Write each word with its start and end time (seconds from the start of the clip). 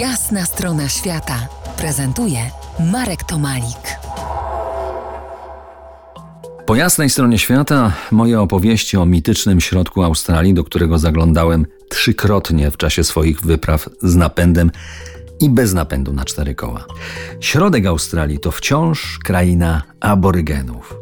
Jasna 0.00 0.44
strona 0.44 0.88
świata 0.88 1.48
prezentuje 1.76 2.38
Marek 2.92 3.24
Tomalik. 3.24 3.98
Po 6.66 6.74
jasnej 6.74 7.10
stronie 7.10 7.38
świata 7.38 7.92
moje 8.10 8.40
opowieści 8.40 8.96
o 8.96 9.06
mitycznym 9.06 9.60
środku 9.60 10.02
Australii, 10.02 10.54
do 10.54 10.64
którego 10.64 10.98
zaglądałem 10.98 11.66
trzykrotnie 11.88 12.70
w 12.70 12.76
czasie 12.76 13.04
swoich 13.04 13.40
wypraw 13.40 13.88
z 14.02 14.16
napędem 14.16 14.70
i 15.40 15.50
bez 15.50 15.74
napędu 15.74 16.12
na 16.12 16.24
cztery 16.24 16.54
koła. 16.54 16.84
Środek 17.40 17.86
Australii 17.86 18.38
to 18.38 18.50
wciąż 18.50 19.18
kraina 19.24 19.82
aborygenów. 20.00 20.94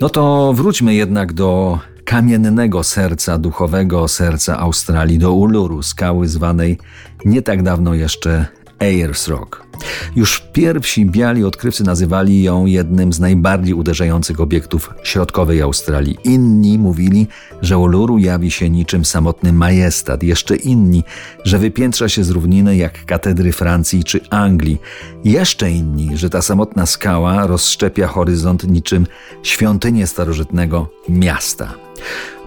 No 0.00 0.08
to 0.08 0.52
wróćmy 0.52 0.94
jednak 0.94 1.32
do 1.32 1.78
kamiennego 2.08 2.84
serca, 2.84 3.38
duchowego 3.38 4.08
serca 4.08 4.58
Australii, 4.58 5.18
do 5.18 5.32
Uluru, 5.32 5.82
skały 5.82 6.28
zwanej 6.28 6.78
nie 7.24 7.42
tak 7.42 7.62
dawno 7.62 7.94
jeszcze 7.94 8.46
Ayers 8.78 9.28
Rock. 9.28 9.68
Już 10.16 10.40
pierwsi 10.52 11.06
biali 11.06 11.44
odkrywcy 11.44 11.84
nazywali 11.84 12.42
ją 12.42 12.66
jednym 12.66 13.12
z 13.12 13.20
najbardziej 13.20 13.74
uderzających 13.74 14.40
obiektów 14.40 14.94
środkowej 15.02 15.62
Australii. 15.62 16.18
Inni 16.24 16.78
mówili, 16.78 17.26
że 17.62 17.78
Uluru 17.78 18.18
jawi 18.18 18.50
się 18.50 18.70
niczym 18.70 19.04
samotny 19.04 19.52
majestat, 19.52 20.22
jeszcze 20.22 20.56
inni, 20.56 21.04
że 21.44 21.58
wypiętrza 21.58 22.08
się 22.08 22.24
z 22.24 22.30
równiny 22.30 22.76
jak 22.76 23.04
katedry 23.04 23.52
Francji 23.52 24.04
czy 24.04 24.20
Anglii. 24.30 24.80
Jeszcze 25.24 25.70
inni, 25.70 26.16
że 26.16 26.30
ta 26.30 26.42
samotna 26.42 26.86
skała 26.86 27.46
rozszczepia 27.46 28.06
horyzont 28.06 28.64
niczym 28.64 29.06
świątynię 29.42 30.06
starożytnego 30.06 30.90
miasta. 31.08 31.74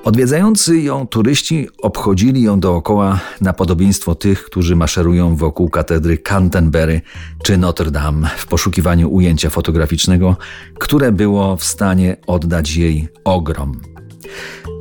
Odwiedzający 0.03 0.81
ją 0.81 1.07
turyści 1.07 1.67
obchodzili 1.81 2.41
ją 2.41 2.59
dookoła 2.59 3.19
na 3.41 3.53
podobieństwo 3.53 4.15
tych, 4.15 4.43
którzy 4.43 4.75
maszerują 4.75 5.35
wokół 5.35 5.69
katedry 5.69 6.17
Canterbury 6.17 7.01
czy 7.43 7.57
Notre 7.57 7.91
Dame 7.91 8.29
w 8.37 8.47
poszukiwaniu 8.47 9.13
ujęcia 9.13 9.49
fotograficznego, 9.49 10.35
które 10.79 11.11
było 11.11 11.57
w 11.57 11.63
stanie 11.63 12.17
oddać 12.27 12.75
jej 12.75 13.07
ogrom. 13.23 13.81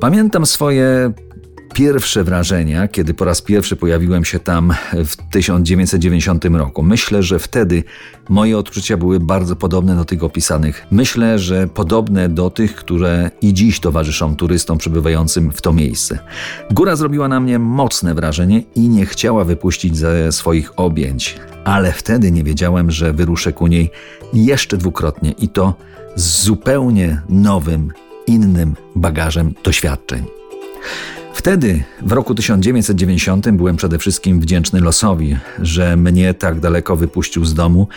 Pamiętam 0.00 0.46
swoje 0.46 1.12
pierwsze 1.80 2.24
wrażenia, 2.24 2.88
kiedy 2.88 3.14
po 3.14 3.24
raz 3.24 3.42
pierwszy 3.42 3.76
pojawiłem 3.76 4.24
się 4.24 4.38
tam 4.38 4.74
w 4.92 5.16
1990 5.30 6.44
roku. 6.44 6.82
Myślę, 6.82 7.22
że 7.22 7.38
wtedy 7.38 7.84
moje 8.28 8.58
odczucia 8.58 8.96
były 8.96 9.20
bardzo 9.20 9.56
podobne 9.56 9.96
do 9.96 10.04
tych 10.04 10.24
opisanych. 10.24 10.86
Myślę, 10.90 11.38
że 11.38 11.68
podobne 11.68 12.28
do 12.28 12.50
tych, 12.50 12.74
które 12.74 13.30
i 13.42 13.54
dziś 13.54 13.80
towarzyszą 13.80 14.36
turystom 14.36 14.78
przybywającym 14.78 15.52
w 15.52 15.62
to 15.62 15.72
miejsce. 15.72 16.18
Góra 16.70 16.96
zrobiła 16.96 17.28
na 17.28 17.40
mnie 17.40 17.58
mocne 17.58 18.14
wrażenie 18.14 18.62
i 18.74 18.88
nie 18.88 19.06
chciała 19.06 19.44
wypuścić 19.44 19.96
ze 19.96 20.32
swoich 20.32 20.72
objęć, 20.76 21.36
ale 21.64 21.92
wtedy 21.92 22.32
nie 22.32 22.44
wiedziałem, 22.44 22.90
że 22.90 23.12
wyruszę 23.12 23.52
ku 23.52 23.66
niej 23.66 23.90
jeszcze 24.32 24.76
dwukrotnie 24.76 25.30
i 25.30 25.48
to 25.48 25.74
z 26.16 26.42
zupełnie 26.42 27.22
nowym, 27.28 27.92
innym 28.26 28.74
bagażem 28.96 29.54
doświadczeń. 29.64 30.24
Wtedy, 31.40 31.82
w 32.02 32.12
roku 32.12 32.34
1990, 32.34 33.50
byłem 33.50 33.76
przede 33.76 33.98
wszystkim 33.98 34.40
wdzięczny 34.40 34.80
losowi, 34.80 35.36
że 35.58 35.96
mnie 35.96 36.34
tak 36.34 36.60
daleko 36.60 36.96
wypuścił 36.96 37.44
z 37.44 37.54
domu 37.54 37.88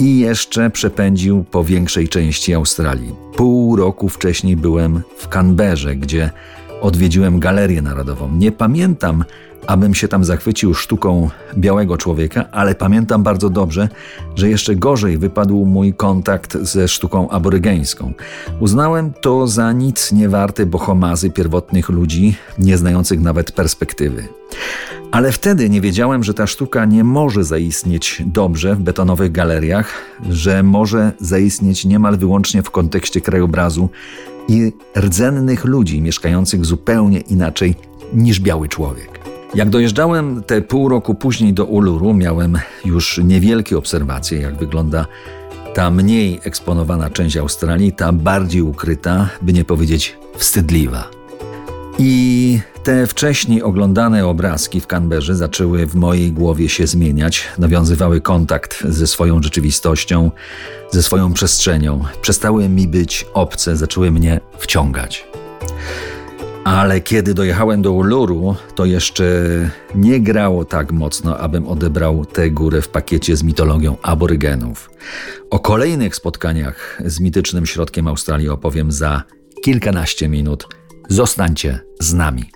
i 0.00 0.18
jeszcze 0.18 0.70
przepędził 0.70 1.44
po 1.44 1.64
większej 1.64 2.08
części 2.08 2.54
Australii. 2.54 3.14
Pół 3.36 3.76
roku 3.76 4.08
wcześniej 4.08 4.56
byłem 4.56 5.02
w 5.16 5.28
Canberrze, 5.28 5.96
gdzie 5.96 6.30
odwiedziłem 6.80 7.40
Galerię 7.40 7.82
Narodową. 7.82 8.30
Nie 8.32 8.52
pamiętam, 8.52 9.24
abym 9.66 9.94
się 9.94 10.08
tam 10.08 10.24
zachwycił 10.24 10.74
sztuką 10.74 11.30
białego 11.56 11.96
człowieka, 11.96 12.44
ale 12.52 12.74
pamiętam 12.74 13.22
bardzo 13.22 13.50
dobrze, 13.50 13.88
że 14.34 14.48
jeszcze 14.48 14.76
gorzej 14.76 15.18
wypadł 15.18 15.64
mój 15.64 15.94
kontakt 15.94 16.56
ze 16.56 16.88
sztuką 16.88 17.30
aborygeńską. 17.30 18.12
Uznałem 18.60 19.12
to 19.20 19.46
za 19.46 19.72
nic 19.72 20.12
nie 20.12 20.28
warte 20.28 20.66
bohomazy 20.66 21.30
pierwotnych 21.30 21.88
ludzi, 21.88 22.36
nie 22.58 22.78
znających 22.78 23.20
nawet 23.20 23.52
perspektywy. 23.52 24.28
Ale 25.12 25.32
wtedy 25.32 25.70
nie 25.70 25.80
wiedziałem, 25.80 26.24
że 26.24 26.34
ta 26.34 26.46
sztuka 26.46 26.84
nie 26.84 27.04
może 27.04 27.44
zaistnieć 27.44 28.22
dobrze 28.26 28.74
w 28.74 28.80
betonowych 28.80 29.32
galeriach, 29.32 29.92
że 30.30 30.62
może 30.62 31.12
zaistnieć 31.20 31.84
niemal 31.84 32.16
wyłącznie 32.16 32.62
w 32.62 32.70
kontekście 32.70 33.20
krajobrazu 33.20 33.88
i 34.48 34.72
rdzennych 34.96 35.64
ludzi 35.64 36.02
mieszkających 36.02 36.64
zupełnie 36.64 37.20
inaczej 37.20 37.74
niż 38.14 38.40
biały 38.40 38.68
człowiek. 38.68 39.20
Jak 39.54 39.70
dojeżdżałem 39.70 40.42
te 40.42 40.62
pół 40.62 40.88
roku 40.88 41.14
później 41.14 41.52
do 41.52 41.64
Uluru, 41.64 42.14
miałem 42.14 42.58
już 42.84 43.20
niewielkie 43.24 43.78
obserwacje, 43.78 44.40
jak 44.40 44.56
wygląda 44.56 45.06
ta 45.74 45.90
mniej 45.90 46.40
eksponowana 46.44 47.10
część 47.10 47.36
Australii, 47.36 47.92
ta 47.92 48.12
bardziej 48.12 48.62
ukryta, 48.62 49.28
by 49.42 49.52
nie 49.52 49.64
powiedzieć 49.64 50.16
wstydliwa. 50.36 51.10
I 51.98 52.60
te 52.86 53.06
wcześniej 53.06 53.62
oglądane 53.62 54.26
obrazki 54.26 54.80
w 54.80 54.86
Canberrze 54.86 55.34
zaczęły 55.34 55.86
w 55.86 55.94
mojej 55.94 56.32
głowie 56.32 56.68
się 56.68 56.86
zmieniać, 56.86 57.48
nawiązywały 57.58 58.20
kontakt 58.20 58.84
ze 58.88 59.06
swoją 59.06 59.42
rzeczywistością, 59.42 60.30
ze 60.90 61.02
swoją 61.02 61.32
przestrzenią, 61.32 62.04
przestały 62.22 62.68
mi 62.68 62.88
być 62.88 63.26
obce, 63.34 63.76
zaczęły 63.76 64.10
mnie 64.10 64.40
wciągać. 64.58 65.26
Ale 66.64 67.00
kiedy 67.00 67.34
dojechałem 67.34 67.82
do 67.82 67.92
Uluru, 67.92 68.56
to 68.74 68.84
jeszcze 68.84 69.24
nie 69.94 70.20
grało 70.20 70.64
tak 70.64 70.92
mocno, 70.92 71.38
abym 71.38 71.68
odebrał 71.68 72.24
tę 72.24 72.50
górę 72.50 72.82
w 72.82 72.88
pakiecie 72.88 73.36
z 73.36 73.42
mitologią 73.42 73.96
aborygenów. 74.02 74.90
O 75.50 75.58
kolejnych 75.58 76.16
spotkaniach 76.16 77.02
z 77.04 77.20
mitycznym 77.20 77.66
środkiem 77.66 78.08
Australii 78.08 78.48
opowiem 78.48 78.92
za 78.92 79.22
kilkanaście 79.64 80.28
minut. 80.28 80.68
Zostańcie 81.08 81.80
z 82.00 82.14
nami. 82.14 82.55